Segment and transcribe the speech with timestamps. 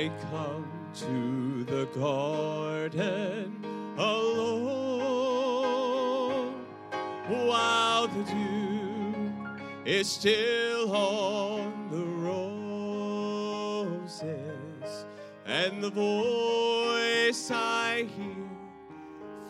[0.00, 0.64] I come
[0.94, 3.62] to the garden
[3.98, 5.04] alone
[7.28, 9.30] while the dew
[9.84, 12.02] is still on the
[13.76, 15.04] roses
[15.44, 18.48] and the voice I hear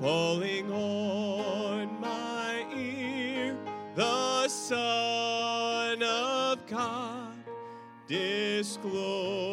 [0.00, 3.56] falling on my ear
[3.94, 7.36] the Son of God
[8.08, 9.49] discloses.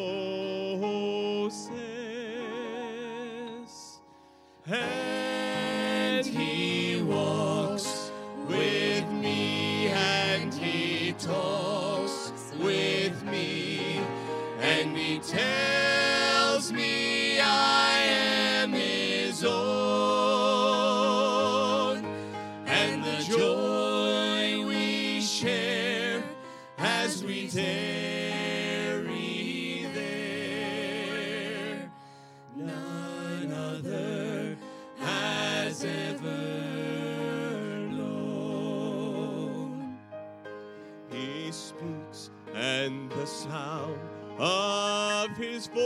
[43.27, 43.99] Sound
[44.39, 45.85] of his voice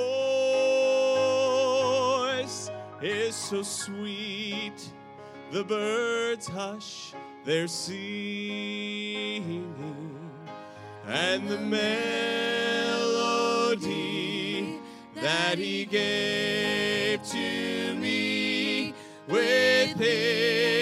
[3.02, 4.92] is so sweet.
[5.52, 8.86] The birds hush their singing,
[11.08, 11.82] and the melody
[15.16, 18.94] that he gave to me
[19.28, 20.81] within my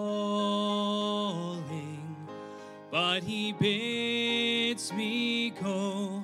[2.91, 6.23] But he bids me go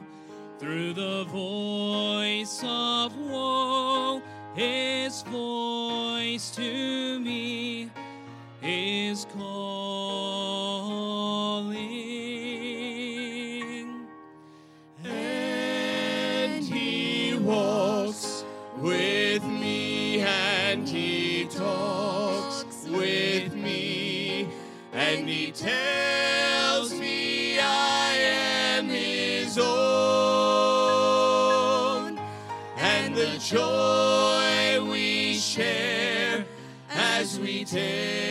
[0.59, 4.21] through the voice of woe,
[4.55, 7.89] his voice to me
[8.61, 9.78] is calling.
[33.49, 36.45] Joy we share
[36.91, 38.28] as we tarry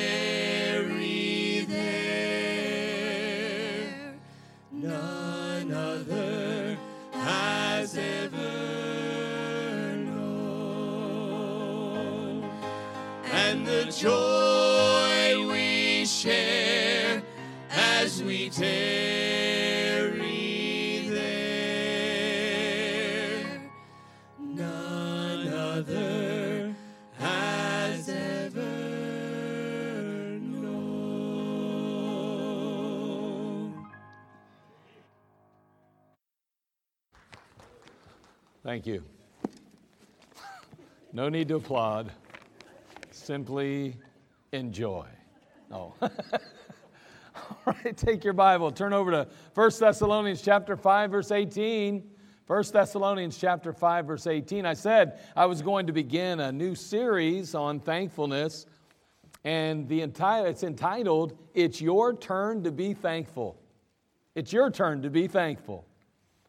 [38.68, 39.02] Thank you.
[41.14, 42.12] No need to applaud.
[43.10, 43.96] Simply
[44.52, 45.06] enjoy.
[45.72, 45.94] Oh.
[46.02, 46.10] All
[47.64, 52.10] right, take your Bible, turn over to 1 Thessalonians chapter 5 verse 18.
[52.46, 54.66] 1 Thessalonians chapter 5 verse 18.
[54.66, 58.66] I said I was going to begin a new series on thankfulness
[59.44, 63.58] and the entire it's entitled It's Your Turn to Be Thankful.
[64.34, 65.88] It's your turn to be thankful.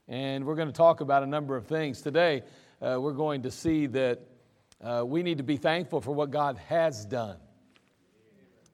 [0.09, 2.01] And we're going to talk about a number of things.
[2.01, 2.41] Today,
[2.81, 4.19] uh, we're going to see that
[4.83, 7.37] uh, we need to be thankful for what God has done.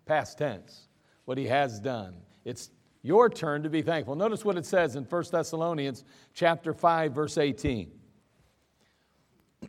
[0.06, 0.88] Past tense,
[1.26, 2.16] what He has done.
[2.46, 2.70] It's
[3.02, 4.16] your turn to be thankful.
[4.16, 7.92] Notice what it says in 1 Thessalonians chapter 5, verse 18.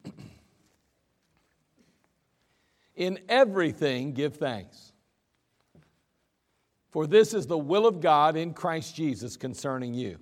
[2.94, 4.93] in everything, give thanks.
[6.93, 10.20] For this is the will of God in Christ Jesus concerning you.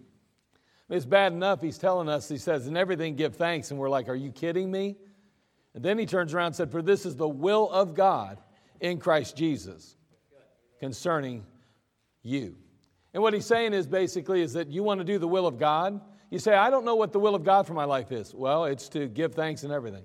[0.95, 3.73] It's bad enough he's telling us, he says, in everything give thanks.
[3.73, 4.95] And we're like, are you kidding me?
[5.75, 8.39] And then he turns around and said, For this is the will of God
[8.81, 9.97] in Christ Jesus
[10.79, 11.45] concerning
[12.23, 12.55] you.
[13.13, 15.59] And what he's saying is basically is that you want to do the will of
[15.59, 16.01] God.
[16.31, 18.33] You say, I don't know what the will of God for my life is.
[18.33, 20.05] Well, it's to give thanks in everything.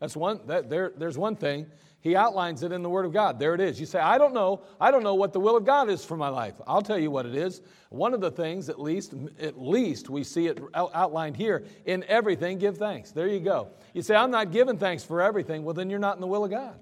[0.00, 1.66] That's one, that, there, there's one thing.
[2.02, 3.38] He outlines it in the Word of God.
[3.38, 3.80] There it is.
[3.80, 4.62] You say, I don't know.
[4.80, 6.60] I don't know what the will of God is for my life.
[6.66, 7.62] I'll tell you what it is.
[7.88, 12.58] One of the things, at least, at least we see it outlined here, in everything,
[12.58, 13.12] give thanks.
[13.12, 13.68] There you go.
[13.94, 15.64] You say, I'm not giving thanks for everything.
[15.64, 16.78] Well, then you're not in the will of God.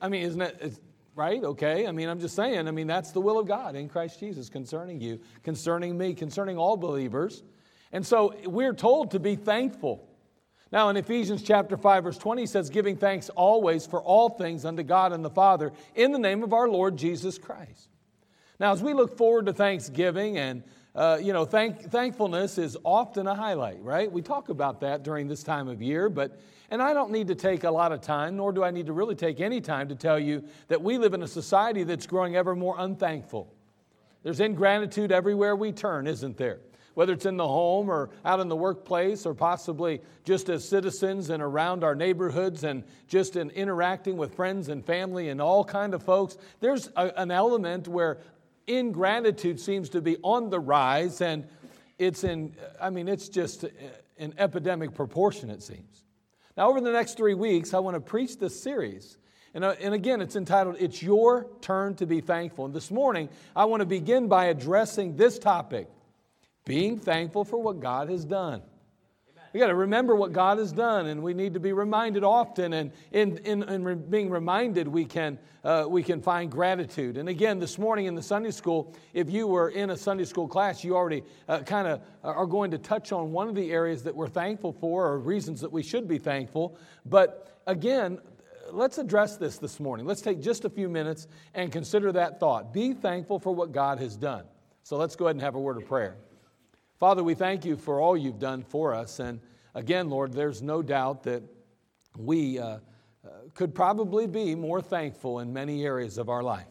[0.00, 0.78] I mean, isn't it?
[1.14, 1.42] right?
[1.42, 1.86] Okay.
[1.86, 4.48] I mean, I'm just saying, I mean, that's the will of God in Christ Jesus
[4.48, 7.42] concerning you, concerning me, concerning all believers.
[7.92, 10.08] And so we're told to be thankful.
[10.72, 14.64] Now, in Ephesians chapter 5, verse 20, he says, giving thanks always for all things
[14.64, 17.88] unto God and the Father in the name of our Lord Jesus Christ.
[18.58, 20.62] Now, as we look forward to Thanksgiving and
[20.94, 24.10] uh, you know, thank, thankfulness is often a highlight, right?
[24.10, 26.40] We talk about that during this time of year, but,
[26.70, 28.92] and I don't need to take a lot of time, nor do I need to
[28.92, 32.36] really take any time to tell you that we live in a society that's growing
[32.36, 33.52] ever more unthankful.
[34.22, 36.60] There's ingratitude everywhere we turn, isn't there?
[36.94, 41.28] Whether it's in the home or out in the workplace or possibly just as citizens
[41.30, 45.92] and around our neighborhoods and just in interacting with friends and family and all kind
[45.92, 48.18] of folks, there's a, an element where
[48.66, 51.46] ingratitude seems to be on the rise, and
[51.98, 53.64] it's in, I mean, it's just
[54.18, 56.04] an epidemic proportion, it seems.
[56.56, 59.18] Now, over the next three weeks, I want to preach this series.
[59.54, 62.64] And, uh, and again, it's entitled, It's Your Turn to Be Thankful.
[62.64, 65.88] And this morning, I want to begin by addressing this topic
[66.64, 68.62] being thankful for what God has done.
[69.52, 72.72] We got to remember what God has done, and we need to be reminded often.
[72.72, 77.16] And in, in, in being reminded, we can, uh, we can find gratitude.
[77.16, 80.48] And again, this morning in the Sunday school, if you were in a Sunday school
[80.48, 84.02] class, you already uh, kind of are going to touch on one of the areas
[84.02, 86.76] that we're thankful for, or reasons that we should be thankful.
[87.06, 88.18] But again,
[88.72, 90.04] let's address this this morning.
[90.04, 92.72] Let's take just a few minutes and consider that thought.
[92.74, 94.46] Be thankful for what God has done.
[94.82, 96.16] So let's go ahead and have a word of prayer.
[97.04, 99.18] Father, we thank you for all you've done for us.
[99.18, 99.38] And
[99.74, 101.42] again, Lord, there's no doubt that
[102.16, 102.78] we uh, uh,
[103.52, 106.64] could probably be more thankful in many areas of our life.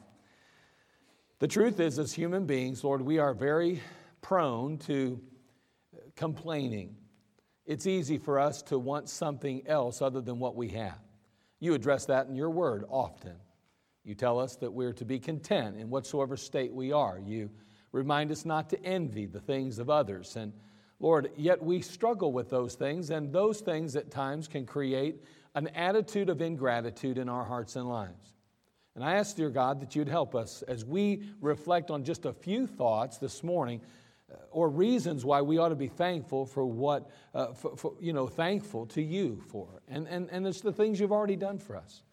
[1.38, 3.80] The truth is, as human beings, Lord, we are very
[4.22, 5.22] prone to
[6.16, 6.96] complaining.
[7.68, 10.98] It's easy for us to want something else other than what we have.
[11.60, 13.36] You address that in your word often.
[14.04, 17.20] You tell us that we're to be content in whatsoever state we are.
[17.24, 17.52] You
[17.94, 20.36] Remind us not to envy the things of others.
[20.36, 20.52] And
[21.00, 25.24] Lord, yet we struggle with those things, and those things at times can create
[25.56, 28.34] an attitude of ingratitude in our hearts and lives.
[28.96, 32.34] And I ask, dear God, that you'd help us as we reflect on just a
[32.34, 33.82] few thoughts this morning
[34.32, 38.14] uh, or reasons why we ought to be thankful for what, uh, for, for, you
[38.14, 39.82] know, thankful to you for.
[39.88, 42.04] And, and, and it's the things you've already done for us.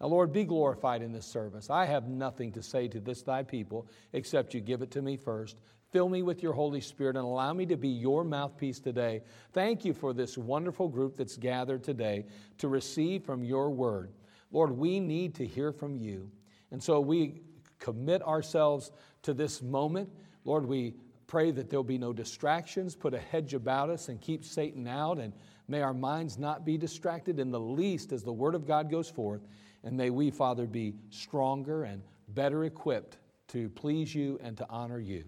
[0.00, 1.68] Now, Lord, be glorified in this service.
[1.68, 5.16] I have nothing to say to this thy people except you give it to me
[5.16, 5.56] first.
[5.90, 9.22] Fill me with your Holy Spirit and allow me to be your mouthpiece today.
[9.52, 12.26] Thank you for this wonderful group that's gathered today
[12.58, 14.12] to receive from your word.
[14.52, 16.30] Lord, we need to hear from you.
[16.70, 17.42] And so we
[17.78, 18.92] commit ourselves
[19.22, 20.08] to this moment.
[20.44, 20.94] Lord, we
[21.26, 22.94] pray that there'll be no distractions.
[22.94, 25.18] Put a hedge about us and keep Satan out.
[25.18, 25.32] And
[25.68, 29.08] may our minds not be distracted in the least as the word of God goes
[29.08, 29.42] forth.
[29.82, 33.18] And may we, Father, be stronger and better equipped
[33.48, 35.24] to please you and to honor you.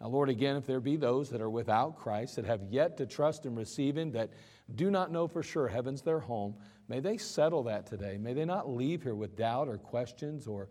[0.00, 3.06] Now, Lord, again, if there be those that are without Christ, that have yet to
[3.06, 4.30] trust and receive Him, that
[4.74, 6.56] do not know for sure heaven's their home,
[6.88, 8.18] may they settle that today.
[8.18, 10.68] May they not leave here with doubt or questions or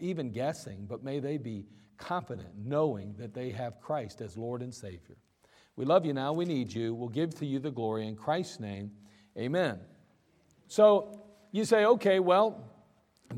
[0.00, 1.66] even guessing, but may they be
[1.96, 5.16] confident, knowing that they have Christ as Lord and Savior.
[5.76, 6.32] We love you now.
[6.32, 6.94] We need you.
[6.94, 8.06] We'll give to you the glory.
[8.06, 8.90] In Christ's name,
[9.36, 9.80] amen.
[10.68, 11.23] So,
[11.54, 12.68] you say, okay, well,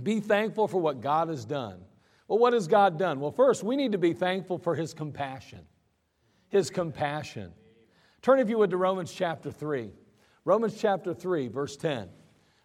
[0.02, 1.82] be thankful for what God has done.
[2.26, 3.20] Well, what has God done?
[3.20, 5.60] Well, first, we need to be thankful for His compassion.
[6.48, 7.52] His compassion.
[8.22, 9.90] Turn, if you would, to Romans chapter 3.
[10.46, 12.08] Romans chapter 3, verse 10.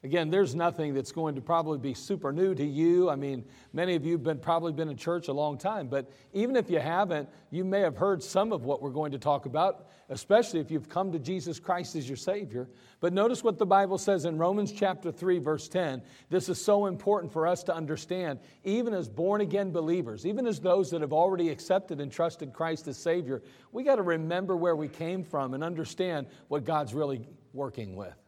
[0.03, 3.07] Again, there's nothing that's going to probably be super new to you.
[3.07, 6.11] I mean, many of you have been, probably been in church a long time, but
[6.33, 9.45] even if you haven't, you may have heard some of what we're going to talk
[9.45, 12.67] about, especially if you've come to Jesus Christ as your Savior.
[12.99, 16.01] But notice what the Bible says in Romans chapter 3, verse 10.
[16.31, 20.59] This is so important for us to understand, even as born again believers, even as
[20.59, 24.75] those that have already accepted and trusted Christ as Savior, we got to remember where
[24.75, 28.20] we came from and understand what God's really working with.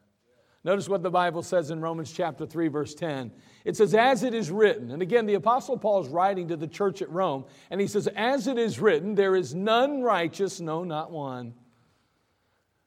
[0.65, 3.32] Notice what the Bible says in Romans chapter 3, verse 10.
[3.65, 6.67] It says, As it is written, and again, the Apostle Paul is writing to the
[6.67, 10.86] church at Rome, and he says, As it is written, there is none righteous, no,
[10.86, 11.53] not one.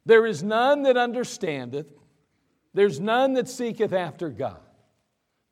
[0.07, 1.87] There is none that understandeth,
[2.73, 4.61] there's none that seeketh after God.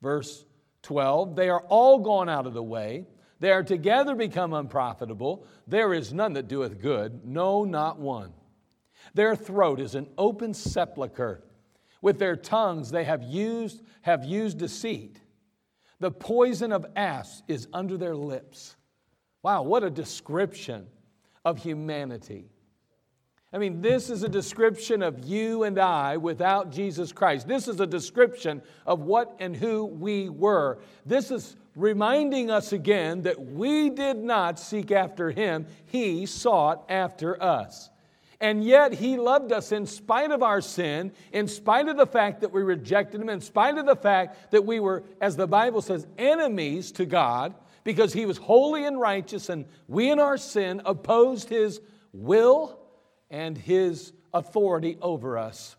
[0.01, 0.45] Verse
[0.83, 3.05] 12, they are all gone out of the way.
[3.39, 5.45] They are together become unprofitable.
[5.67, 8.33] There is none that doeth good, no, not one.
[9.13, 11.43] Their throat is an open sepulchre.
[12.01, 15.19] With their tongues they have used, have used deceit.
[15.99, 18.75] The poison of asps is under their lips.
[19.43, 20.87] Wow, what a description
[21.43, 22.49] of humanity.
[23.53, 27.47] I mean, this is a description of you and I without Jesus Christ.
[27.47, 30.79] This is a description of what and who we were.
[31.05, 37.41] This is reminding us again that we did not seek after him, he sought after
[37.41, 37.89] us.
[38.41, 42.41] And yet, he loved us in spite of our sin, in spite of the fact
[42.41, 45.81] that we rejected him, in spite of the fact that we were, as the Bible
[45.81, 50.81] says, enemies to God, because he was holy and righteous, and we in our sin
[50.85, 51.79] opposed his
[52.11, 52.79] will
[53.29, 55.75] and his authority over us.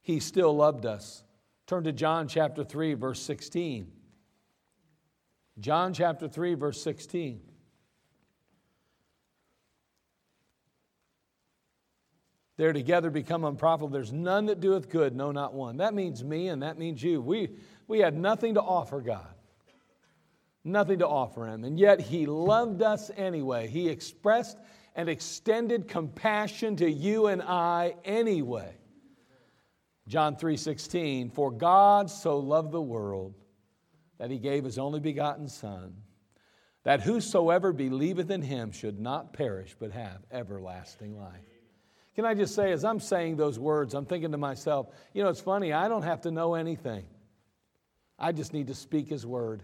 [0.00, 1.24] He still loved us.
[1.66, 3.90] Turn to John chapter 3, verse 16.
[5.58, 7.40] John chapter 3, verse 16.
[12.56, 13.88] They're together become unprofitable.
[13.88, 15.78] There's none that doeth good, no, not one.
[15.78, 17.20] That means me and that means you.
[17.20, 17.50] We,
[17.88, 19.34] we had nothing to offer God,
[20.62, 21.64] nothing to offer Him.
[21.64, 23.66] And yet He loved us anyway.
[23.66, 24.58] He expressed
[24.94, 28.76] and extended compassion to you and I anyway.
[30.06, 33.34] John 3:16 For God so loved the world
[34.18, 35.94] that he gave his only begotten son
[36.84, 41.53] that whosoever believeth in him should not perish but have everlasting life.
[42.14, 45.28] Can I just say, as I'm saying those words, I'm thinking to myself, you know,
[45.30, 47.04] it's funny, I don't have to know anything.
[48.18, 49.62] I just need to speak His word.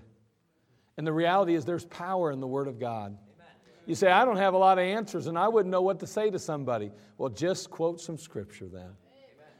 [0.97, 3.16] And the reality is, there's power in the Word of God.
[3.87, 6.07] You say, I don't have a lot of answers and I wouldn't know what to
[6.07, 6.92] say to somebody.
[7.19, 8.90] Well, just quote some scripture then.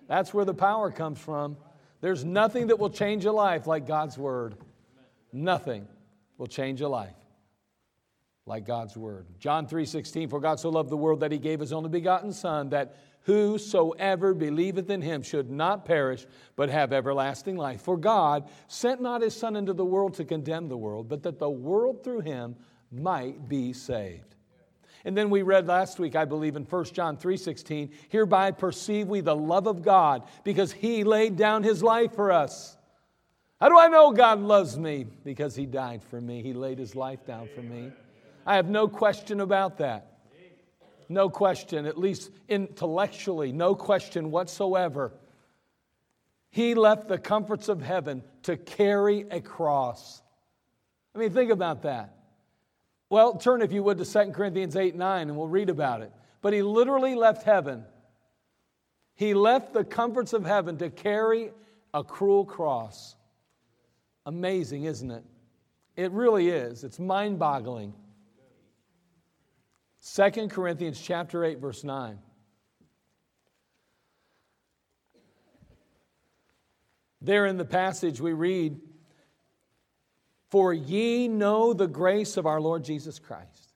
[0.06, 1.56] That's where the power comes from.
[2.00, 4.56] There's nothing that will change a life like God's Word.
[5.32, 5.87] Nothing
[6.37, 7.20] will change a life
[8.50, 9.26] like God's word.
[9.38, 12.69] John 3:16 For God so loved the world that he gave his only begotten son
[12.71, 16.26] that whosoever believeth in him should not perish
[16.57, 17.80] but have everlasting life.
[17.80, 21.38] For God sent not his son into the world to condemn the world, but that
[21.38, 22.57] the world through him
[22.90, 24.35] might be saved.
[25.04, 29.21] And then we read last week, I believe, in 1 John 3:16, hereby perceive we
[29.21, 32.76] the love of God, because he laid down his life for us.
[33.61, 35.04] How do I know God loves me?
[35.04, 36.42] Because he died for me.
[36.42, 37.92] He laid his life down for me.
[38.50, 40.09] I have no question about that.
[41.09, 45.12] No question, at least intellectually, no question whatsoever.
[46.50, 50.21] He left the comforts of heaven to carry a cross.
[51.14, 52.16] I mean, think about that.
[53.09, 56.11] Well, turn, if you would, to 2 Corinthians 8 9, and we'll read about it.
[56.42, 57.85] But he literally left heaven.
[59.14, 61.52] He left the comforts of heaven to carry
[61.95, 63.14] a cruel cross.
[64.26, 65.23] Amazing, isn't it?
[65.95, 66.83] It really is.
[66.83, 67.95] It's mind boggling.
[70.02, 72.19] 2 Corinthians chapter 8 verse 9.
[77.23, 78.80] There in the passage we read,
[80.49, 83.75] For ye know the grace of our Lord Jesus Christ.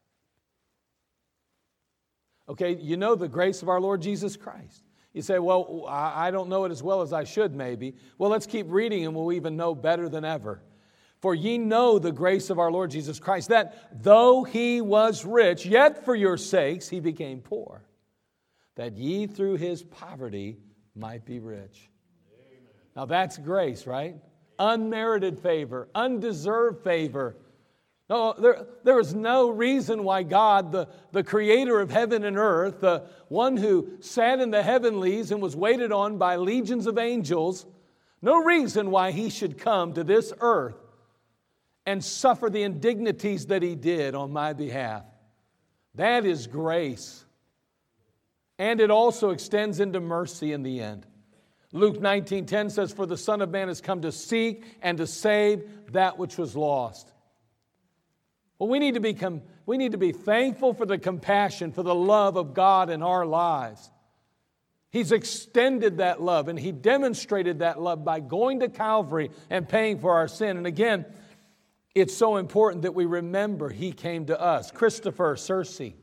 [2.48, 4.82] Okay, you know the grace of our Lord Jesus Christ.
[5.12, 7.94] You say, Well, I don't know it as well as I should, maybe.
[8.18, 10.62] Well, let's keep reading and we'll even know better than ever.
[11.24, 15.64] For ye know the grace of our Lord Jesus Christ, that though he was rich,
[15.64, 17.82] yet for your sakes he became poor,
[18.74, 20.58] that ye through his poverty
[20.94, 21.88] might be rich.
[22.94, 24.16] Now that's grace, right?
[24.58, 27.36] Unmerited favor, undeserved favor.
[28.10, 32.82] No, there, there is no reason why God, the, the creator of heaven and earth,
[32.82, 37.64] the one who sat in the heavenlies and was waited on by legions of angels,
[38.20, 40.83] no reason why he should come to this earth
[41.86, 45.04] and suffer the indignities that he did on my behalf.
[45.96, 47.24] That is grace.
[48.58, 51.06] And it also extends into mercy in the end.
[51.72, 55.92] Luke 19:10 says for the son of man has come to seek and to save
[55.92, 57.10] that which was lost.
[58.58, 61.94] Well, we need to become we need to be thankful for the compassion, for the
[61.94, 63.90] love of God in our lives.
[64.90, 69.98] He's extended that love and he demonstrated that love by going to Calvary and paying
[69.98, 70.56] for our sin.
[70.56, 71.04] And again,
[71.94, 74.70] it's so important that we remember he came to us.
[74.70, 75.94] Christopher Sercye,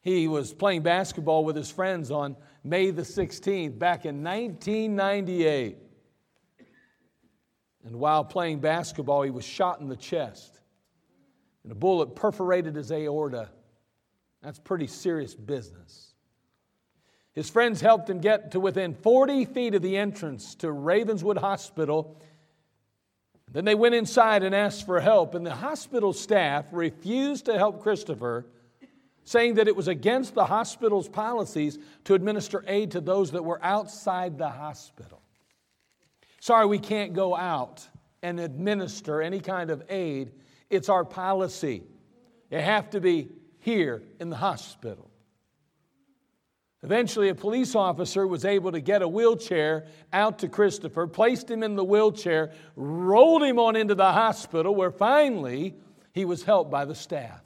[0.00, 5.78] he was playing basketball with his friends on May the 16th back in 1998.
[7.84, 10.60] And while playing basketball, he was shot in the chest.
[11.62, 13.50] And a bullet perforated his aorta.
[14.42, 16.14] That's pretty serious business.
[17.32, 22.20] His friends helped him get to within 40 feet of the entrance to Ravenswood Hospital
[23.54, 27.82] then they went inside and asked for help, and the hospital staff refused to help
[27.82, 28.46] Christopher,
[29.22, 33.64] saying that it was against the hospital's policies to administer aid to those that were
[33.64, 35.22] outside the hospital.
[36.40, 37.88] Sorry, we can't go out
[38.24, 40.32] and administer any kind of aid.
[40.68, 41.84] It's our policy.
[42.50, 43.28] You have to be
[43.60, 45.10] here in the hospital.
[46.84, 51.62] Eventually, a police officer was able to get a wheelchair out to Christopher, placed him
[51.62, 55.74] in the wheelchair, rolled him on into the hospital, where finally
[56.12, 57.40] he was helped by the staff.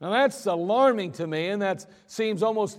[0.00, 2.78] Now, that's alarming to me, and that seems almost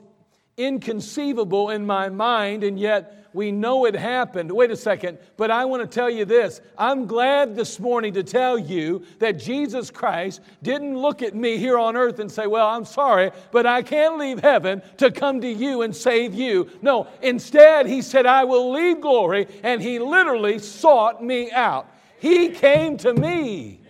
[0.59, 4.51] inconceivable in my mind, and yet we know it happened.
[4.51, 6.61] Wait a second, but I want to tell you this.
[6.77, 11.77] I'm glad this morning to tell you that Jesus Christ didn't look at me here
[11.77, 15.47] on earth and say, Well, I'm sorry, but I can't leave heaven to come to
[15.47, 16.69] you and save you.
[16.81, 21.87] No, instead, He said, I will leave glory, and He literally sought me out.
[22.19, 23.81] He came to me.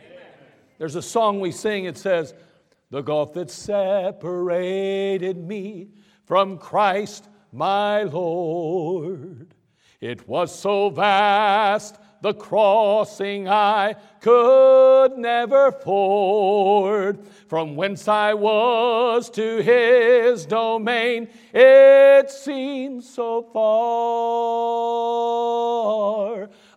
[0.77, 2.33] There's a song we sing, it says,
[2.89, 5.89] The gulf that separated me
[6.29, 9.47] from Christ my Lord.
[9.99, 17.25] It was so vast, the crossing I could never ford.
[17.47, 23.59] From whence I was to his domain, it seemed so far.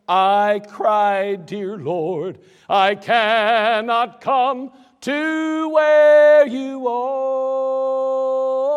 [0.09, 2.38] I cried, Dear Lord,
[2.71, 8.72] I cannot come to where you are.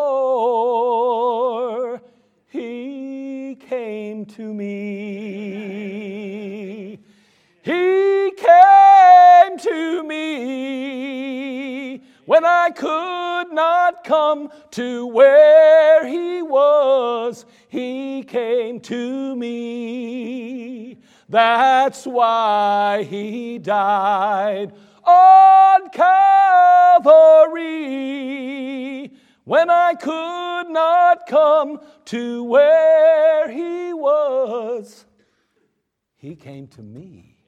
[2.48, 5.86] He came to me.
[7.62, 17.44] He came to me when I could not come to where he was.
[17.68, 20.98] He came to me.
[21.28, 24.72] That's why he died
[25.04, 26.36] on Calvary
[29.46, 35.06] when I could not come to where He was.
[36.16, 37.38] He came to me.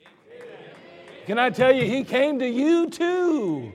[1.27, 3.73] Can I tell you, He came to you too.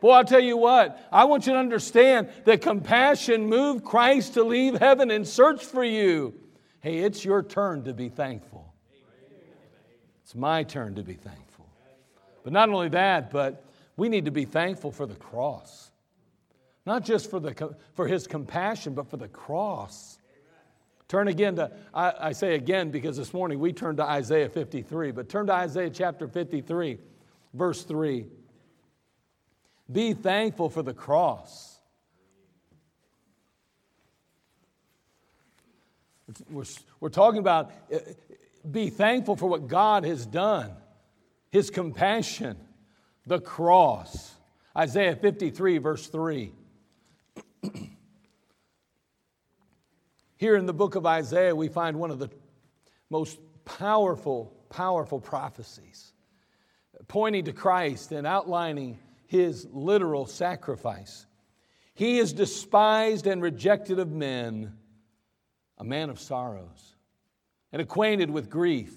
[0.00, 4.44] Boy, I'll tell you what, I want you to understand that compassion moved Christ to
[4.44, 6.34] leave heaven and search for you.
[6.78, 8.72] Hey, it's your turn to be thankful.
[10.22, 11.66] It's my turn to be thankful.
[12.44, 13.64] But not only that, but
[13.96, 15.87] we need to be thankful for the cross.
[16.88, 20.18] Not just for, the, for his compassion, but for the cross.
[21.06, 25.10] Turn again to, I, I say again because this morning we turned to Isaiah 53,
[25.10, 26.96] but turn to Isaiah chapter 53,
[27.52, 28.24] verse 3.
[29.92, 31.78] Be thankful for the cross.
[36.48, 36.64] We're,
[37.00, 37.98] we're talking about uh,
[38.70, 40.72] be thankful for what God has done
[41.50, 42.56] his compassion,
[43.26, 44.32] the cross.
[44.74, 46.54] Isaiah 53, verse 3.
[50.36, 52.30] Here in the book of Isaiah, we find one of the
[53.10, 56.12] most powerful, powerful prophecies
[57.06, 61.26] pointing to Christ and outlining his literal sacrifice.
[61.94, 64.72] He is despised and rejected of men,
[65.78, 66.94] a man of sorrows,
[67.72, 68.94] and acquainted with grief.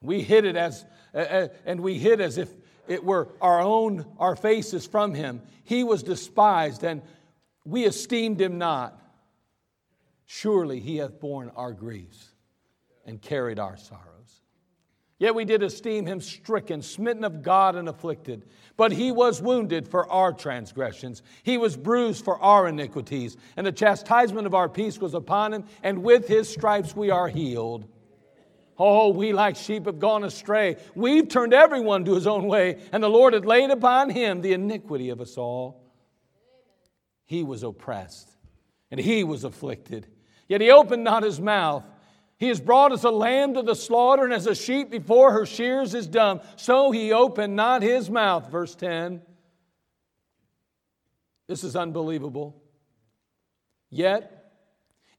[0.00, 2.50] We hid it as, uh, and we hid as if
[2.88, 5.42] it were our own, our faces from him.
[5.64, 7.02] He was despised, and
[7.66, 8.98] we esteemed him not.
[10.24, 12.28] Surely he hath borne our griefs
[13.04, 14.42] and carried our sorrows.
[15.18, 18.44] Yet we did esteem him stricken, smitten of God, and afflicted.
[18.76, 23.72] But he was wounded for our transgressions, he was bruised for our iniquities, and the
[23.72, 27.86] chastisement of our peace was upon him, and with his stripes we are healed.
[28.78, 30.76] Oh, we like sheep have gone astray.
[30.94, 34.52] We've turned everyone to his own way, and the Lord had laid upon him the
[34.52, 35.85] iniquity of us all.
[37.26, 38.30] He was oppressed,
[38.90, 40.06] and he was afflicted,
[40.48, 41.84] yet he opened not his mouth.
[42.38, 45.44] He is brought as a lamb to the slaughter, and as a sheep before her
[45.44, 48.50] shears is dumb, so he opened not his mouth.
[48.50, 49.22] Verse 10.
[51.46, 52.60] This is unbelievable.
[53.90, 54.52] Yet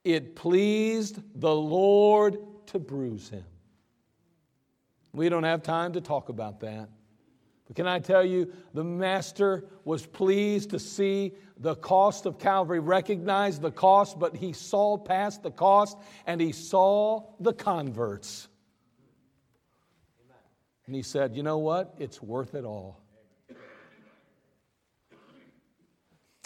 [0.03, 3.45] it pleased the Lord to bruise him.
[5.13, 6.89] We don't have time to talk about that.
[7.65, 12.79] But can I tell you, the Master was pleased to see the cost of Calvary,
[12.79, 18.47] recognized the cost, but he saw past the cost and he saw the converts.
[20.85, 21.95] And he said, You know what?
[21.99, 23.01] It's worth it all.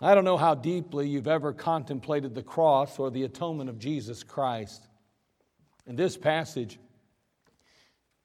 [0.03, 4.23] I don't know how deeply you've ever contemplated the cross or the atonement of Jesus
[4.23, 4.87] Christ.
[5.85, 6.79] In this passage,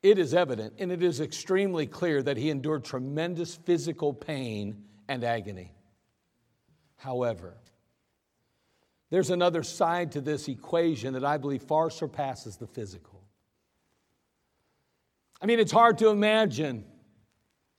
[0.03, 5.23] it is evident and it is extremely clear that he endured tremendous physical pain and
[5.23, 5.76] agony.
[6.97, 7.57] However,
[9.11, 13.23] there's another side to this equation that I believe far surpasses the physical.
[15.41, 16.85] I mean, it's hard to imagine,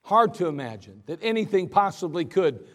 [0.03, 2.65] hard to imagine that anything possibly could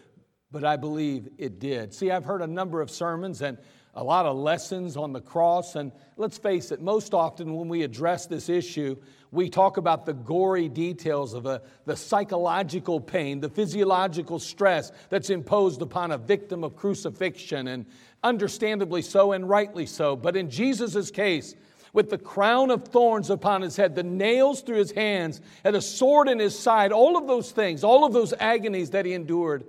[0.52, 1.94] but I believe it did.
[1.94, 3.56] See, I've heard a number of sermons and
[3.94, 7.82] a lot of lessons on the cross, and let's face it, most often when we
[7.82, 8.96] address this issue,
[9.30, 15.30] we talk about the gory details of a, the psychological pain, the physiological stress that's
[15.30, 17.84] imposed upon a victim of crucifixion, and
[18.22, 20.16] understandably so and rightly so.
[20.16, 21.54] But in Jesus' case,
[21.92, 25.82] with the crown of thorns upon his head, the nails through his hands, and a
[25.82, 29.64] sword in his side, all of those things, all of those agonies that he endured,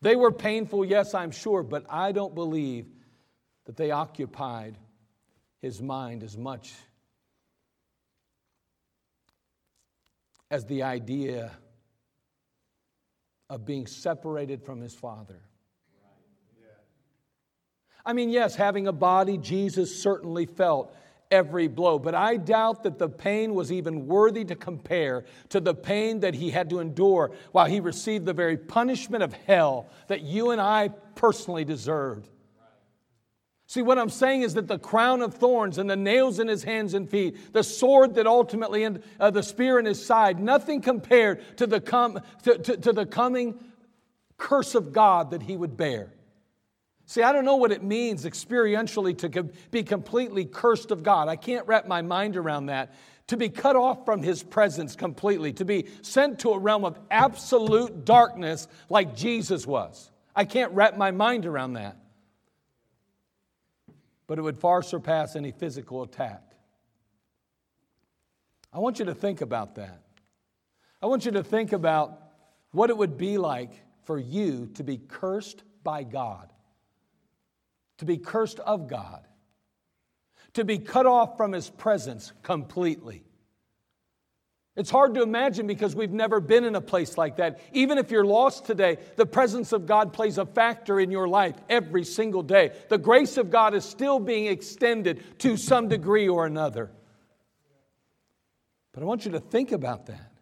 [0.00, 2.86] they were painful, yes, I'm sure, but I don't believe
[3.64, 4.76] that they occupied
[5.60, 6.74] his mind as much
[10.50, 11.50] as the idea
[13.48, 15.40] of being separated from his Father.
[18.06, 20.94] I mean, yes, having a body, Jesus certainly felt
[21.30, 25.74] every blow, but I doubt that the pain was even worthy to compare to the
[25.74, 30.20] pain that he had to endure while he received the very punishment of hell that
[30.20, 32.28] you and I personally deserved.
[33.66, 36.64] See, what I'm saying is that the crown of thorns and the nails in his
[36.64, 40.82] hands and feet, the sword that ultimately, and uh, the spear in his side, nothing
[40.82, 43.58] compared to the, com- to, to, to the coming
[44.36, 46.12] curse of God that he would bear.
[47.06, 51.28] See, I don't know what it means experientially to be completely cursed of God.
[51.28, 52.94] I can't wrap my mind around that.
[53.28, 56.98] To be cut off from his presence completely, to be sent to a realm of
[57.10, 60.10] absolute darkness like Jesus was.
[60.36, 61.96] I can't wrap my mind around that
[64.26, 66.42] but it would far surpass any physical attack.
[68.72, 70.02] I want you to think about that.
[71.00, 72.18] I want you to think about
[72.72, 73.72] what it would be like
[74.04, 76.52] for you to be cursed by God,
[77.98, 79.26] to be cursed of God,
[80.54, 83.22] to be cut off from His presence completely.
[84.76, 87.60] It's hard to imagine because we've never been in a place like that.
[87.72, 91.54] Even if you're lost today, the presence of God plays a factor in your life
[91.68, 92.72] every single day.
[92.88, 96.90] The grace of God is still being extended to some degree or another.
[98.92, 100.32] But I want you to think about that.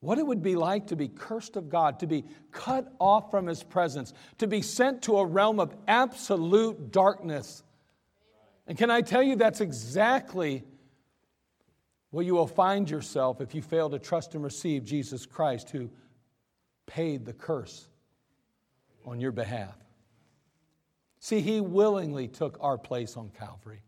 [0.00, 3.46] What it would be like to be cursed of God, to be cut off from
[3.46, 7.62] His presence, to be sent to a realm of absolute darkness.
[8.66, 10.64] And can I tell you, that's exactly
[12.10, 15.90] well, you will find yourself if you fail to trust and receive Jesus Christ who
[16.86, 17.88] paid the curse
[19.04, 19.76] on your behalf.
[21.20, 23.82] See, he willingly took our place on Calvary.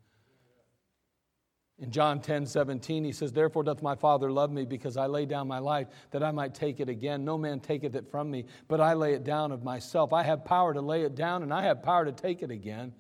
[1.78, 5.24] In John 10 17, he says, Therefore doth my Father love me, because I lay
[5.24, 7.24] down my life that I might take it again.
[7.24, 10.12] No man taketh it from me, but I lay it down of myself.
[10.12, 12.92] I have power to lay it down, and I have power to take it again.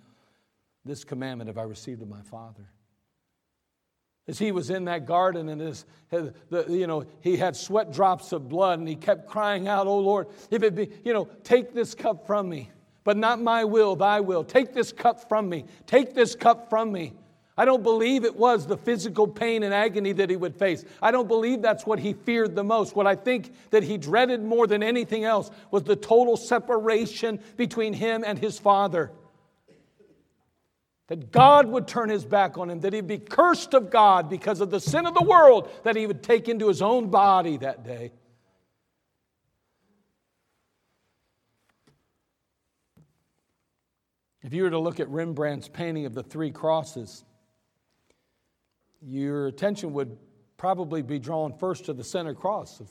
[0.86, 2.70] This commandment have I received of my Father.
[4.28, 8.48] As he was in that garden and his, you know, he had sweat drops of
[8.48, 11.94] blood and he kept crying out, Oh Lord, if it be, you know, take this
[11.94, 12.70] cup from me,
[13.02, 14.44] but not my will, thy will.
[14.44, 15.64] Take this cup from me.
[15.86, 17.14] Take this cup from me.
[17.56, 20.84] I don't believe it was the physical pain and agony that he would face.
[21.02, 22.96] I don't believe that's what he feared the most.
[22.96, 27.92] What I think that he dreaded more than anything else was the total separation between
[27.92, 29.10] him and his father
[31.10, 34.60] that God would turn his back on him, that he'd be cursed of God because
[34.60, 37.84] of the sin of the world that he would take into his own body that
[37.84, 38.12] day.
[44.44, 47.24] If you were to look at Rembrandt's painting of the three crosses,
[49.02, 50.16] your attention would
[50.58, 52.88] probably be drawn first to the center cross of,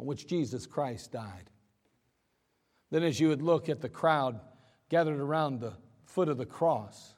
[0.00, 1.48] on which Jesus Christ died.
[2.90, 4.40] Then, as you would look at the crowd
[4.88, 5.74] gathered around the
[6.06, 7.14] foot of the cross,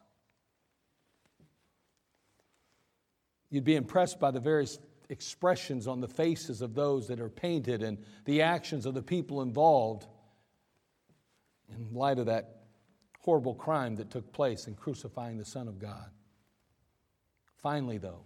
[3.54, 7.84] You'd be impressed by the various expressions on the faces of those that are painted
[7.84, 10.08] and the actions of the people involved
[11.68, 12.64] in light of that
[13.20, 16.10] horrible crime that took place in crucifying the Son of God.
[17.62, 18.24] Finally, though,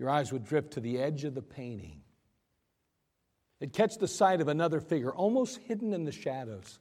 [0.00, 2.00] your eyes would drift to the edge of the painting.
[3.60, 6.80] It'd catch the sight of another figure, almost hidden in the shadows.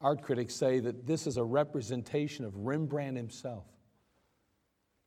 [0.00, 3.66] Art critics say that this is a representation of Rembrandt himself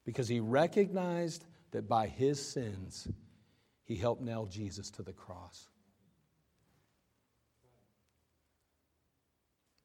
[0.06, 3.08] because he recognized that by his sins,
[3.84, 5.70] he helped nail Jesus to the cross.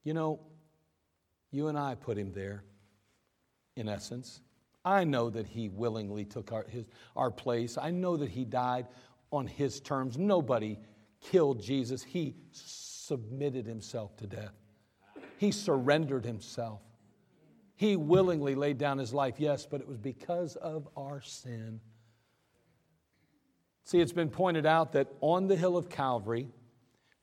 [0.04, 0.40] You know,
[1.50, 2.64] you and I put him there,
[3.76, 4.40] in essence.
[4.84, 7.76] I know that he willingly took our, his, our place.
[7.76, 8.86] I know that he died
[9.30, 10.16] on his terms.
[10.16, 10.78] Nobody
[11.20, 14.54] killed Jesus, he submitted himself to death,
[15.38, 16.80] he surrendered himself.
[17.78, 21.78] He willingly laid down his life, yes, but it was because of our sin.
[23.84, 26.48] See, it's been pointed out that on the hill of Calvary,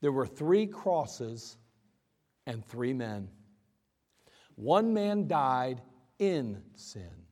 [0.00, 1.58] there were three crosses
[2.46, 3.28] and three men.
[4.54, 5.82] One man died
[6.18, 7.26] in sin,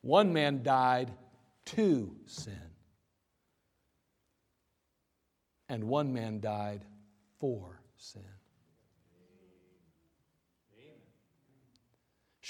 [0.00, 1.12] one man died
[1.66, 2.72] to sin,
[5.68, 6.84] and one man died
[7.38, 8.39] for sin.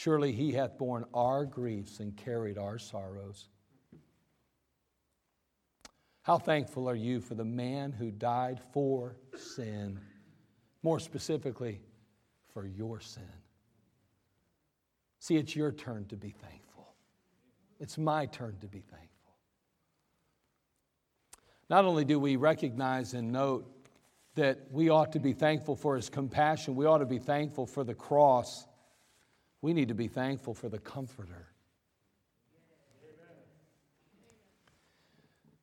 [0.01, 3.49] Surely he hath borne our griefs and carried our sorrows.
[6.23, 10.01] How thankful are you for the man who died for sin?
[10.83, 11.83] More specifically,
[12.55, 13.29] for your sin.
[15.19, 16.95] See, it's your turn to be thankful.
[17.79, 19.35] It's my turn to be thankful.
[21.69, 23.71] Not only do we recognize and note
[24.35, 27.85] that we ought to be thankful for his compassion, we ought to be thankful for
[27.85, 28.67] the cross.
[29.62, 31.49] We need to be thankful for the comforter.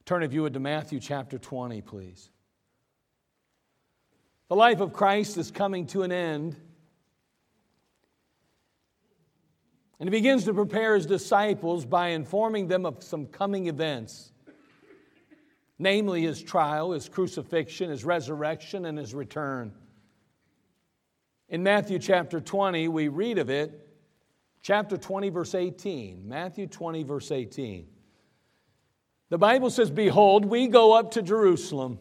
[0.06, 2.30] Turn, if you would, to Matthew chapter 20, please.
[4.48, 6.56] The life of Christ is coming to an end.
[10.00, 14.32] And he begins to prepare his disciples by informing them of some coming events,
[15.80, 19.74] namely his trial, his crucifixion, his resurrection, and his return.
[21.50, 23.87] In Matthew chapter 20, we read of it,
[24.68, 26.28] chapter 20, verse 18.
[26.28, 27.88] Matthew 20, verse 18.
[29.30, 32.00] The Bible says, Behold, we go up to Jerusalem.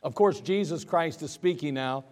[0.00, 2.04] Of course, Jesus Christ is speaking now.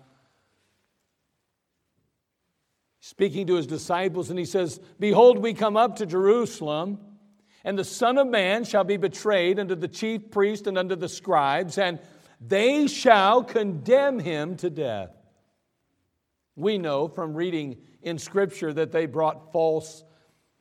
[2.98, 6.98] Speaking to his disciples, and he says, Behold, we come up to Jerusalem,
[7.62, 11.08] and the Son of Man shall be betrayed unto the chief priest and unto the
[11.08, 12.00] scribes, and
[12.40, 15.21] they shall condemn him to death.
[16.56, 20.04] We know from reading in Scripture that they brought false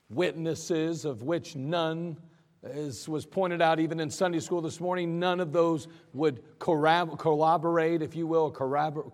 [0.09, 2.17] witnesses, of which none
[2.63, 8.01] as was pointed out even in Sunday school this morning, none of those would corroborate,
[8.01, 9.11] if you will, corroborate,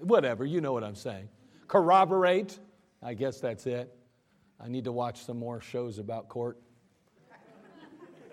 [0.00, 1.28] whatever, you know what I'm saying.
[1.66, 2.58] Corroborate,
[3.02, 3.92] I guess that's it.
[4.60, 6.58] I need to watch some more shows about court.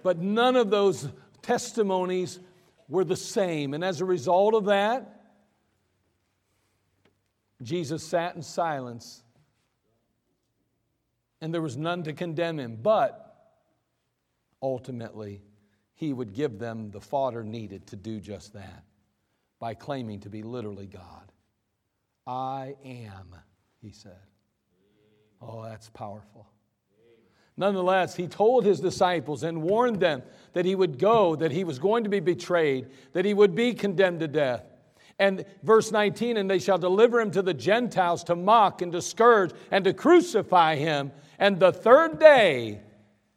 [0.04, 1.10] But none of those
[1.42, 2.40] testimonies
[2.88, 3.74] were the same.
[3.74, 5.15] And as a result of that,
[7.62, 9.24] Jesus sat in silence,
[11.42, 12.78] and there was none to condemn him.
[12.82, 13.22] But
[14.62, 15.42] ultimately,
[15.94, 18.84] he would give them the fodder needed to do just that
[19.60, 21.32] by claiming to be literally God.
[22.28, 23.36] I am,
[23.82, 24.20] he said.
[25.42, 26.48] Oh, that's powerful.
[27.58, 31.80] Nonetheless, he told his disciples and warned them that he would go, that he was
[31.80, 34.66] going to be betrayed, that he would be condemned to death.
[35.18, 39.02] And verse 19, and they shall deliver him to the Gentiles to mock and to
[39.02, 41.12] scourge and to crucify him.
[41.40, 42.82] And the third day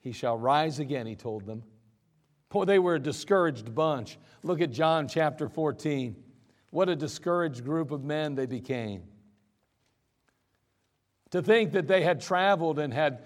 [0.01, 1.63] he shall rise again, he told them.
[2.49, 4.19] Boy, they were a discouraged bunch.
[4.43, 6.17] Look at John chapter 14.
[6.71, 9.03] What a discouraged group of men they became.
[11.31, 13.25] To think that they had traveled and had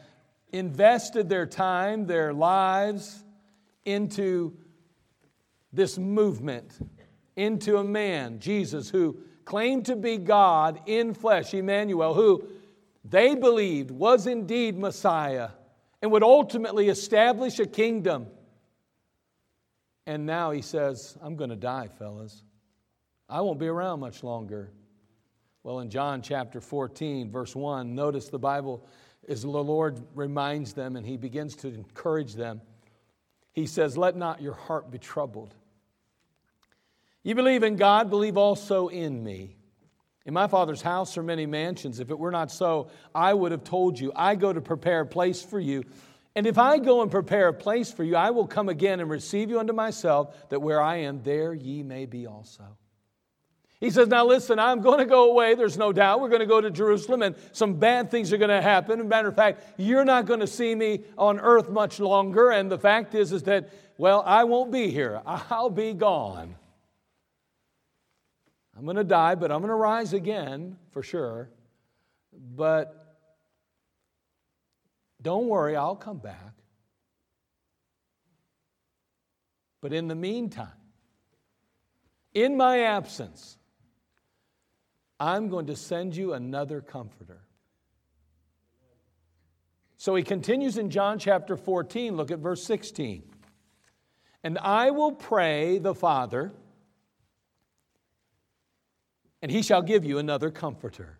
[0.53, 3.25] invested their time, their lives
[3.85, 4.57] into
[5.73, 6.79] this movement,
[7.37, 12.45] into a man, Jesus, who claimed to be God in flesh, Emmanuel, who
[13.05, 15.51] they believed was indeed Messiah
[16.01, 18.27] and would ultimately establish a kingdom.
[20.07, 22.43] And now he says, I'm going to die, fellas.
[23.29, 24.71] I won't be around much longer.
[25.63, 28.85] Well, in John chapter 14, verse 1, notice the Bible
[29.29, 32.61] as the Lord reminds them and he begins to encourage them.
[33.53, 35.55] He says, Let not your heart be troubled.
[37.23, 39.57] You believe in God, believe also in me.
[40.25, 42.01] In my Father's house are many mansions.
[42.01, 44.13] If it were not so, I would have told you.
[44.15, 45.85] I go to prepare a place for you.
[46.35, 49.11] And if I go and prepare a place for you, I will come again and
[49.11, 52.65] receive you unto myself, that where I am, there ye may be also.
[53.81, 55.57] He says, Now listen, I'm going to go away.
[55.57, 56.21] There's no doubt.
[56.21, 59.01] We're going to go to Jerusalem, and some bad things are going to happen.
[59.01, 62.51] As a matter of fact, you're not going to see me on earth much longer.
[62.51, 65.21] And the fact is, is that, well, I won't be here.
[65.27, 66.55] I'll be gone.
[68.83, 71.49] I'm going to die, but I'm going to rise again for sure.
[72.33, 73.17] But
[75.23, 76.55] don't worry, I'll come back.
[79.81, 80.67] But in the meantime,
[82.35, 83.57] in my absence,
[85.21, 87.39] I'm going to send you another comforter.
[89.97, 92.17] So he continues in John chapter 14.
[92.17, 93.23] Look at verse 16.
[94.43, 96.51] And I will pray the Father
[99.43, 101.19] and he shall give you another comforter.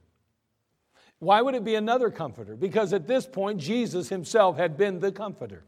[1.19, 2.57] Why would it be another comforter?
[2.57, 5.65] Because at this point, Jesus himself had been the comforter.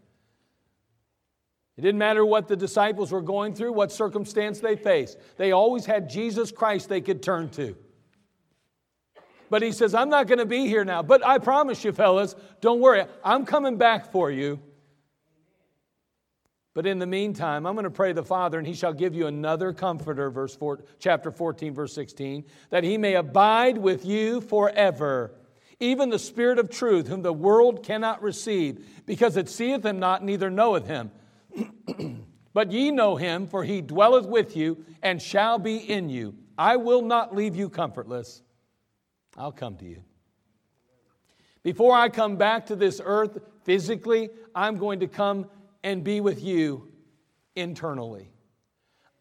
[1.77, 5.19] It didn't matter what the disciples were going through, what circumstance they faced.
[5.37, 7.77] They always had Jesus Christ they could turn to.
[9.51, 11.03] But he says, I'm not going to be here now.
[11.03, 13.05] But I promise you, fellas, don't worry.
[13.25, 14.61] I'm coming back for you.
[16.75, 19.29] But in the meantime, I'm going to pray the Father, and he shall give you
[19.29, 25.33] another comforter, verse 4, chapter 14, verse 16, that he may abide with you forever.
[25.79, 30.25] Even the Spirit of truth, whom the world cannot receive, because it seeth him not,
[30.25, 31.13] neither knoweth him.
[32.53, 36.35] but ye know him, for he dwelleth with you and shall be in you.
[36.59, 38.43] I will not leave you comfortless.
[39.37, 40.03] I'll come to you.
[41.63, 45.47] Before I come back to this earth physically, I'm going to come
[45.85, 46.89] and be with you
[47.55, 48.31] internally.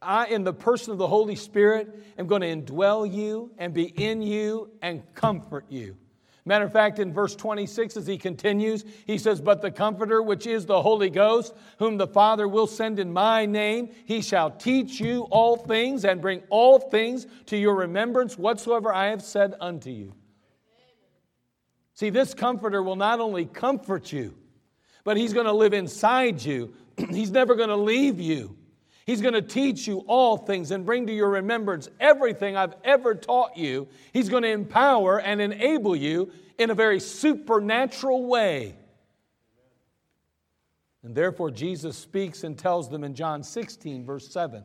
[0.01, 3.83] I, in the person of the Holy Spirit, am going to indwell you and be
[3.83, 5.97] in you and comfort you.
[6.45, 10.45] Matter of fact, in verse 26, as he continues, he says, But the Comforter, which
[10.45, 14.99] is the Holy Ghost, whom the Father will send in my name, he shall teach
[14.99, 19.89] you all things and bring all things to your remembrance whatsoever I have said unto
[19.89, 20.13] you.
[21.93, 24.35] See, this Comforter will not only comfort you,
[25.03, 26.73] but He's going to live inside you.
[27.09, 28.57] He's never going to leave you.
[29.05, 33.15] He's going to teach you all things and bring to your remembrance everything I've ever
[33.15, 33.89] taught you.
[34.13, 38.77] He's going to empower and enable you in a very supernatural way.
[41.03, 44.63] And therefore, Jesus speaks and tells them in John 16, verse 7,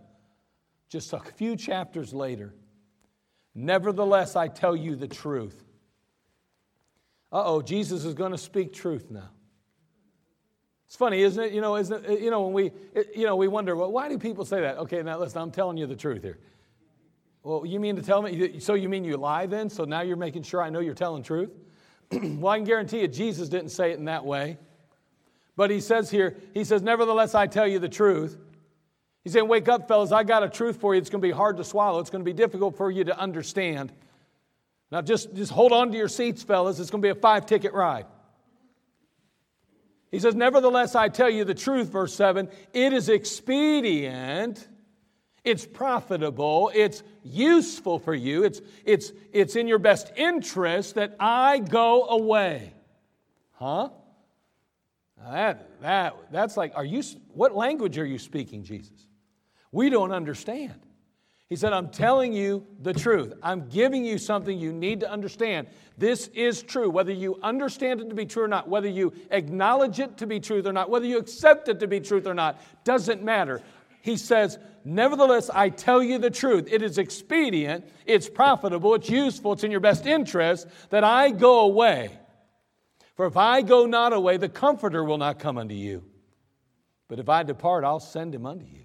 [0.88, 2.54] just a few chapters later
[3.60, 5.64] Nevertheless, I tell you the truth.
[7.32, 9.30] Uh oh, Jesus is going to speak truth now.
[10.88, 11.52] It's funny, isn't it?
[11.52, 12.72] You know, isn't it, you know when we
[13.14, 14.78] you know we wonder, well, why do people say that?
[14.78, 16.38] Okay, now listen, I'm telling you the truth here.
[17.42, 18.58] Well, you mean to tell me?
[18.58, 19.68] So you mean you lie then?
[19.68, 21.50] So now you're making sure I know you're telling truth?
[22.10, 24.56] well, I can guarantee you, Jesus didn't say it in that way.
[25.56, 28.38] But he says here, he says, Nevertheless, I tell you the truth.
[29.24, 31.00] He's saying, Wake up, fellas, I got a truth for you.
[31.00, 33.18] It's going to be hard to swallow, it's going to be difficult for you to
[33.18, 33.92] understand.
[34.90, 36.80] Now, just, just hold on to your seats, fellas.
[36.80, 38.06] It's going to be a five ticket ride.
[40.10, 44.66] He says, Nevertheless, I tell you the truth, verse 7 it is expedient,
[45.44, 51.58] it's profitable, it's useful for you, it's, it's, it's in your best interest that I
[51.58, 52.72] go away.
[53.52, 53.90] Huh?
[55.26, 57.02] that, that, that's like, are you,
[57.34, 59.06] what language are you speaking, Jesus?
[59.72, 60.80] We don't understand.
[61.48, 63.32] He said, I'm telling you the truth.
[63.42, 65.68] I'm giving you something you need to understand.
[65.96, 66.90] This is true.
[66.90, 70.40] Whether you understand it to be true or not, whether you acknowledge it to be
[70.40, 73.62] truth or not, whether you accept it to be truth or not, doesn't matter.
[74.02, 76.68] He says, Nevertheless, I tell you the truth.
[76.70, 81.60] It is expedient, it's profitable, it's useful, it's in your best interest that I go
[81.60, 82.10] away.
[83.14, 86.04] For if I go not away, the Comforter will not come unto you.
[87.08, 88.84] But if I depart, I'll send him unto you.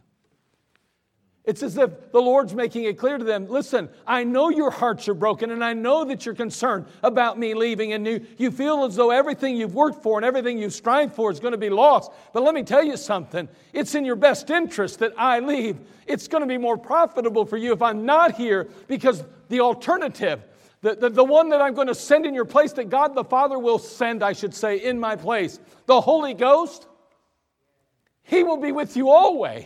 [1.46, 5.10] It's as if the Lord's making it clear to them listen, I know your hearts
[5.10, 8.86] are broken, and I know that you're concerned about me leaving, and you, you feel
[8.86, 11.70] as though everything you've worked for and everything you've strived for is going to be
[11.70, 12.12] lost.
[12.32, 15.80] But let me tell you something it's in your best interest that I leave.
[16.08, 20.42] It's going to be more profitable for you if I'm not here because the alternative,
[20.82, 23.24] the, the, the one that I'm going to send in your place, that God the
[23.24, 26.88] Father will send, I should say, in my place, the Holy Ghost,
[28.22, 29.66] He will be with you always.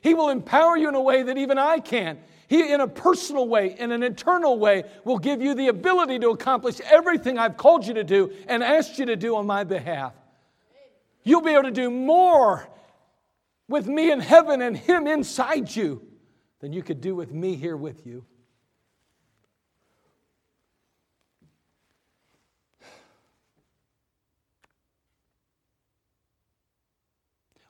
[0.00, 2.18] He will empower you in a way that even I can't.
[2.48, 6.30] He, in a personal way, in an eternal way, will give you the ability to
[6.30, 10.14] accomplish everything I've called you to do and asked you to do on my behalf.
[11.22, 12.68] You'll be able to do more
[13.68, 16.02] with me in heaven and Him inside you
[16.60, 18.24] than you could do with me here with you.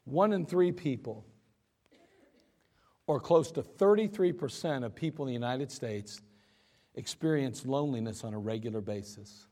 [0.05, 1.25] One in three people
[3.11, 6.21] or close to 33% of people in the United States
[6.95, 9.49] experience loneliness on a regular basis.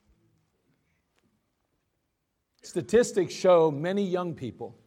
[2.62, 4.78] Statistics show many young people,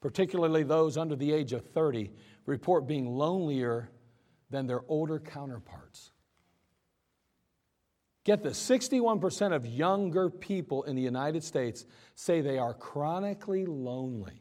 [0.00, 2.10] particularly those under the age of 30,
[2.46, 3.90] report being lonelier
[4.48, 6.12] than their older counterparts.
[8.24, 11.84] Get this 61% of younger people in the United States
[12.14, 14.40] say they are chronically lonely.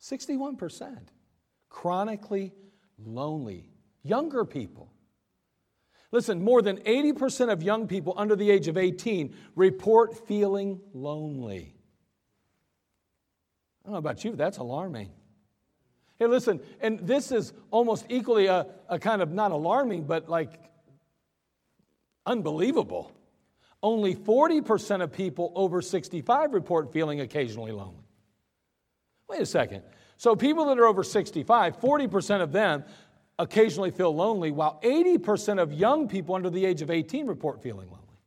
[0.00, 0.96] 61%
[1.70, 2.52] chronically
[2.98, 3.70] lonely.
[4.02, 4.92] Younger people.
[6.12, 11.74] Listen, more than 80% of young people under the age of 18 report feeling lonely.
[13.82, 15.10] I don't know about you, but that's alarming.
[16.18, 20.52] Hey, listen, and this is almost equally a, a kind of not alarming, but like
[22.26, 23.12] unbelievable.
[23.82, 28.04] Only 40% of people over 65 report feeling occasionally lonely.
[29.28, 29.82] Wait a second.
[30.20, 32.84] So, people that are over 65, 40% of them
[33.38, 37.88] occasionally feel lonely, while 80% of young people under the age of 18 report feeling
[37.88, 38.18] lonely.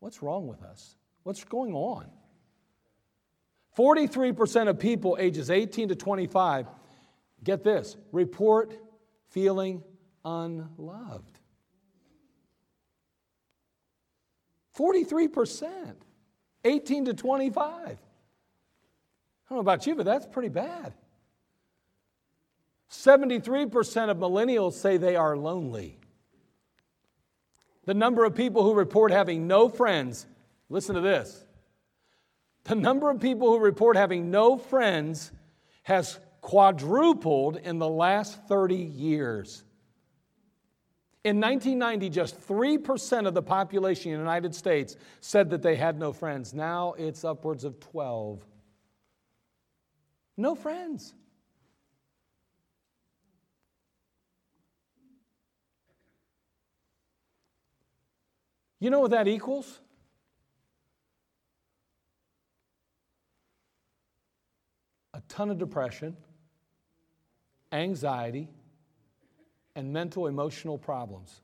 [0.00, 0.96] What's wrong with us?
[1.22, 2.10] What's going on?
[3.74, 6.66] 43% of people ages 18 to 25,
[7.42, 8.78] get this, report
[9.30, 9.82] feeling
[10.26, 11.38] unloved.
[14.76, 15.94] 43%,
[16.66, 17.98] 18 to 25.
[19.52, 20.94] I don't know about you, but that's pretty bad.
[22.90, 25.98] 73% of millennials say they are lonely.
[27.84, 30.26] The number of people who report having no friends,
[30.70, 31.44] listen to this.
[32.64, 35.30] The number of people who report having no friends
[35.82, 39.64] has quadrupled in the last 30 years.
[41.24, 45.98] In 1990, just 3% of the population in the United States said that they had
[45.98, 46.54] no friends.
[46.54, 48.46] Now it's upwards of 12.
[50.36, 51.14] No friends.
[58.80, 59.78] You know what that equals?
[65.14, 66.16] A ton of depression,
[67.70, 68.48] anxiety,
[69.76, 71.42] and mental emotional problems.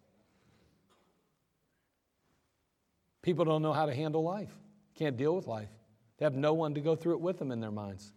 [3.23, 4.53] People don't know how to handle life,
[4.97, 5.71] can't deal with life.
[6.17, 8.13] They have no one to go through it with them in their minds.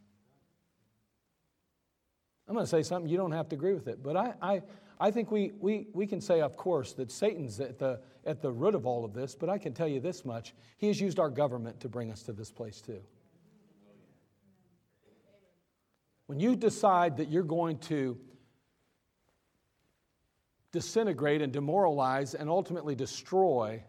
[2.52, 4.62] I'm going to say something, you don't have to agree with it, but I, I,
[5.00, 8.52] I think we, we, we can say, of course, that Satan's at the, at the
[8.52, 11.18] root of all of this, but I can tell you this much he has used
[11.18, 13.00] our government to bring us to this place, too.
[16.26, 18.18] When you decide that you're going to
[20.74, 23.82] disintegrate and demoralize and ultimately destroy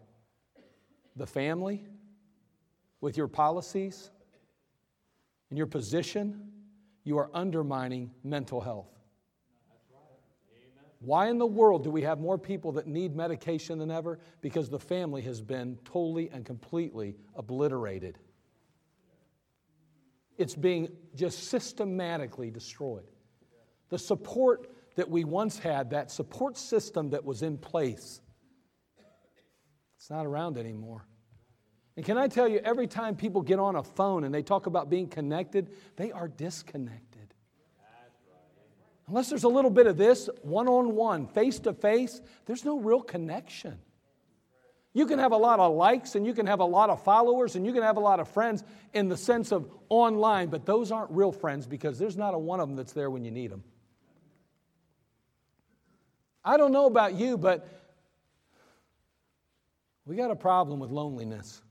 [1.17, 1.83] the family
[3.01, 4.09] with your policies
[5.49, 6.49] and your position,
[7.03, 8.89] you are undermining mental health.
[10.99, 14.19] Why in the world do we have more people that need medication than ever?
[14.39, 18.19] Because the family has been totally and completely obliterated.
[20.37, 23.03] It's being just systematically destroyed.
[23.89, 28.21] The support that we once had, that support system that was in place,
[29.97, 31.05] it's not around anymore.
[31.95, 34.65] And can I tell you, every time people get on a phone and they talk
[34.65, 37.33] about being connected, they are disconnected.
[39.07, 42.79] Unless there's a little bit of this, one on one, face to face, there's no
[42.79, 43.77] real connection.
[44.93, 47.55] You can have a lot of likes and you can have a lot of followers
[47.55, 48.63] and you can have a lot of friends
[48.93, 52.59] in the sense of online, but those aren't real friends because there's not a one
[52.59, 53.63] of them that's there when you need them.
[56.45, 57.67] I don't know about you, but
[60.05, 61.61] we got a problem with loneliness.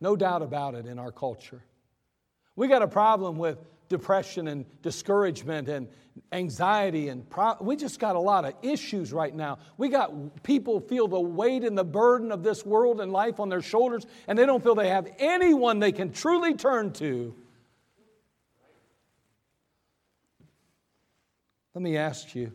[0.00, 1.62] No doubt about it in our culture.
[2.56, 5.88] We got a problem with depression and discouragement and
[6.32, 9.58] anxiety and pro- we just got a lot of issues right now.
[9.76, 13.48] We got people feel the weight and the burden of this world and life on
[13.48, 17.34] their shoulders and they don't feel they have anyone they can truly turn to.
[21.74, 22.52] Let me ask you,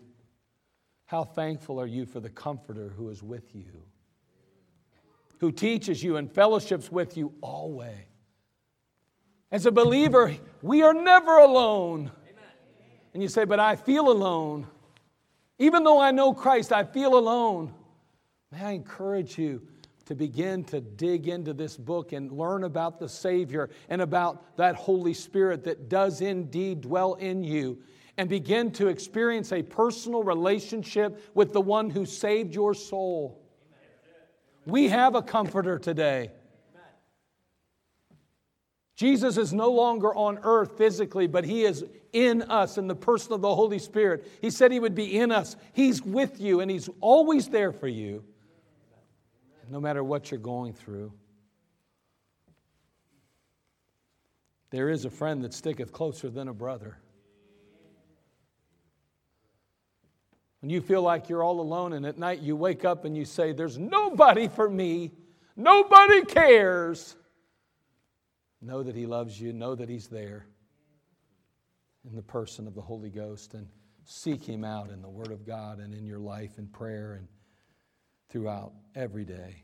[1.06, 3.84] how thankful are you for the comforter who is with you?
[5.40, 8.06] Who teaches you and fellowships with you always?
[9.52, 12.12] As a believer, we are never alone.
[13.14, 14.68] And you say, But I feel alone.
[15.58, 17.74] Even though I know Christ, I feel alone.
[18.52, 19.66] May I encourage you
[20.06, 24.76] to begin to dig into this book and learn about the Savior and about that
[24.76, 27.80] Holy Spirit that does indeed dwell in you
[28.18, 33.45] and begin to experience a personal relationship with the one who saved your soul.
[34.66, 36.32] We have a comforter today.
[38.96, 43.34] Jesus is no longer on earth physically, but he is in us in the person
[43.34, 44.26] of the Holy Spirit.
[44.42, 45.58] He said he would be in us.
[45.74, 48.24] He's with you, and he's always there for you,
[49.70, 51.12] no matter what you're going through.
[54.70, 56.98] There is a friend that sticketh closer than a brother.
[60.66, 63.24] When you feel like you're all alone, and at night you wake up and you
[63.24, 65.12] say, There's nobody for me,
[65.56, 67.16] nobody cares.
[68.64, 70.48] Know that He loves you, know that He's there
[72.10, 73.68] in the person of the Holy Ghost, and
[74.06, 77.28] seek Him out in the Word of God and in your life in prayer and
[78.30, 79.62] throughout every day.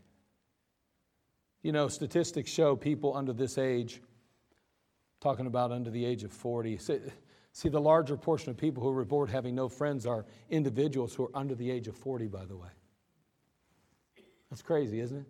[1.64, 4.04] You know, statistics show people under this age,
[5.20, 6.78] talking about under the age of 40,
[7.54, 11.32] see, the larger portion of people who report having no friends are individuals who are
[11.34, 12.70] under the age of 40, by the way.
[14.50, 15.26] That's crazy, isn't it?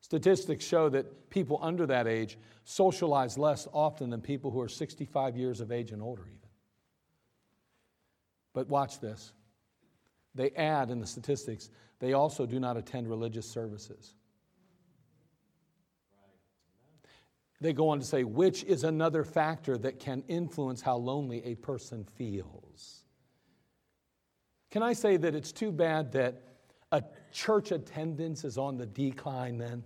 [0.00, 5.36] Statistics show that people under that age socialize less often than people who are 65
[5.36, 6.38] years of age and older, even.
[8.54, 9.32] But watch this.
[10.34, 11.68] They add in the statistics,
[11.98, 14.14] they also do not attend religious services.
[17.60, 21.56] They go on to say, which is another factor that can influence how lonely a
[21.56, 23.02] person feels.
[24.70, 26.42] Can I say that it's too bad that
[26.92, 27.02] a
[27.32, 29.82] church attendance is on the decline then?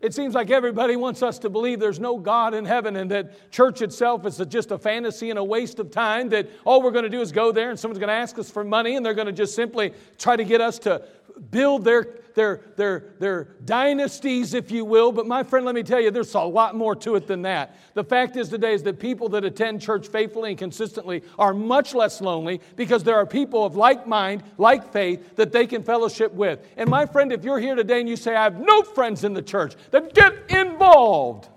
[0.00, 3.50] It seems like everybody wants us to believe there's no God in heaven and that
[3.50, 7.04] church itself is just a fantasy and a waste of time, that all we're going
[7.04, 9.14] to do is go there and someone's going to ask us for money and they're
[9.14, 11.02] going to just simply try to get us to
[11.50, 15.10] build their, their, their, their dynasties, if you will.
[15.10, 17.76] But my friend, let me tell you, there's a lot more to it than that.
[17.94, 21.94] The fact is today is that people that attend church faithfully and consistently are much
[21.94, 26.32] less lonely because there are people of like mind, like faith, that they can fellowship
[26.34, 26.60] with.
[26.76, 29.32] And my friend, if you're here today and you say, I have no friends in
[29.32, 31.48] the church, then get involved.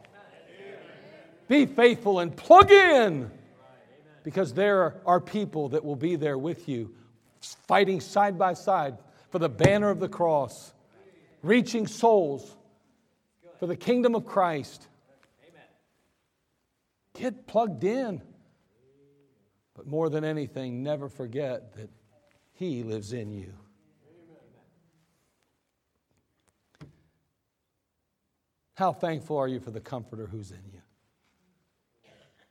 [1.50, 3.30] Be faithful and plug in
[4.24, 6.96] because there are people that will be there with you,
[7.68, 8.98] fighting side by side
[9.30, 10.74] for the banner of the cross,
[11.42, 12.56] reaching souls
[13.60, 14.88] for the kingdom of Christ.
[17.14, 18.22] Get plugged in.
[19.76, 21.90] But more than anything, never forget that
[22.54, 23.54] He lives in you.
[28.74, 30.80] How thankful are you for the Comforter who's in you?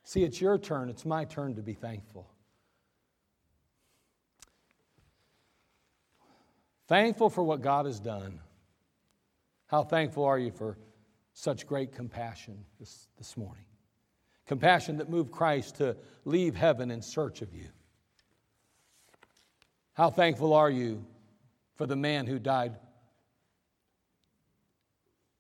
[0.04, 2.30] See, it's your turn, it's my turn to be thankful.
[6.88, 8.40] Thankful for what God has done.
[9.66, 10.78] How thankful are you for
[11.34, 13.64] such great compassion this, this morning?
[14.46, 17.68] Compassion that moved Christ to leave heaven in search of you.
[19.92, 21.04] How thankful are you
[21.76, 22.76] for the man who died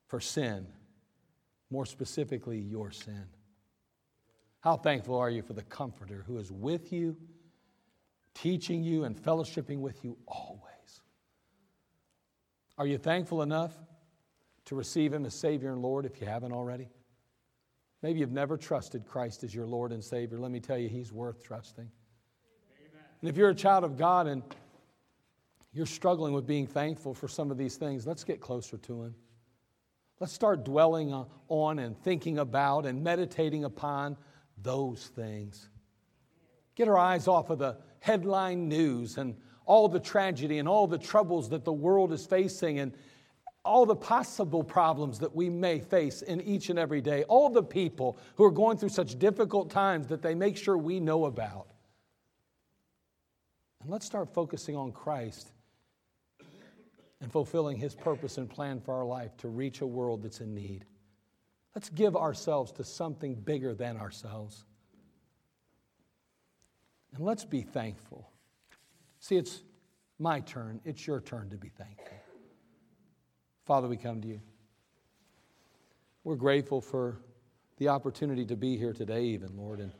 [0.06, 0.66] for sin,
[1.70, 3.24] more specifically, your sin?
[4.60, 7.16] How thankful are you for the Comforter who is with you,
[8.34, 10.67] teaching you, and fellowshipping with you always?
[12.78, 13.76] Are you thankful enough
[14.66, 16.88] to receive Him as Savior and Lord if you haven't already?
[18.02, 20.38] Maybe you've never trusted Christ as your Lord and Savior.
[20.38, 21.90] Let me tell you, He's worth trusting.
[22.80, 23.02] Amen.
[23.20, 24.44] And if you're a child of God and
[25.72, 29.14] you're struggling with being thankful for some of these things, let's get closer to Him.
[30.20, 34.16] Let's start dwelling on and thinking about and meditating upon
[34.62, 35.68] those things.
[36.76, 39.36] Get our eyes off of the headline news and
[39.68, 42.92] all the tragedy and all the troubles that the world is facing and
[43.66, 47.62] all the possible problems that we may face in each and every day, all the
[47.62, 51.68] people who are going through such difficult times that they make sure we know about.
[53.82, 55.50] And let's start focusing on Christ
[57.20, 60.54] and fulfilling His purpose and plan for our life to reach a world that's in
[60.54, 60.86] need.
[61.74, 64.64] Let's give ourselves to something bigger than ourselves.
[67.14, 68.30] And let's be thankful.
[69.20, 69.62] See, it's
[70.18, 72.16] my turn, it's your turn to be thankful.
[73.64, 74.40] Father, we come to you.
[76.24, 77.18] We're grateful for
[77.78, 79.80] the opportunity to be here today, even, Lord.
[79.80, 79.92] And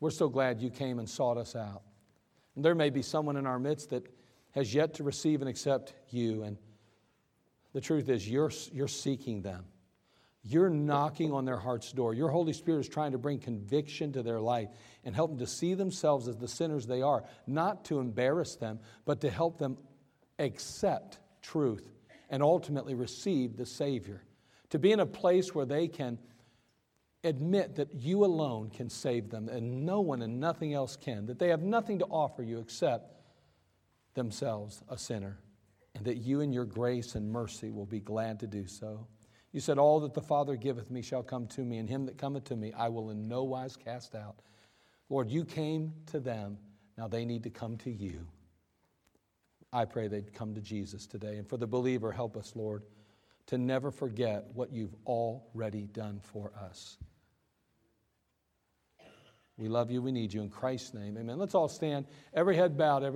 [0.00, 1.82] we're so glad you came and sought us out.
[2.56, 4.06] And there may be someone in our midst that
[4.52, 6.42] has yet to receive and accept you.
[6.42, 6.56] And
[7.72, 9.64] the truth is, you're, you're seeking them.
[10.46, 12.12] You're knocking on their heart's door.
[12.12, 14.68] Your Holy Spirit is trying to bring conviction to their life
[15.02, 18.78] and help them to see themselves as the sinners they are, not to embarrass them,
[19.06, 19.78] but to help them
[20.38, 21.88] accept truth
[22.28, 24.22] and ultimately receive the Savior.
[24.70, 26.18] To be in a place where they can
[27.22, 31.38] admit that you alone can save them and no one and nothing else can, that
[31.38, 33.14] they have nothing to offer you except
[34.12, 35.38] themselves, a sinner,
[35.94, 39.06] and that you in your grace and mercy will be glad to do so.
[39.54, 42.18] You said, All that the Father giveth me shall come to me, and him that
[42.18, 44.34] cometh to me I will in no wise cast out.
[45.08, 46.58] Lord, you came to them.
[46.98, 48.26] Now they need to come to you.
[49.72, 51.36] I pray they'd come to Jesus today.
[51.36, 52.82] And for the believer, help us, Lord,
[53.46, 56.96] to never forget what you've already done for us.
[59.56, 60.02] We love you.
[60.02, 60.42] We need you.
[60.42, 61.38] In Christ's name, amen.
[61.38, 63.12] Let's all stand, every head bowed, every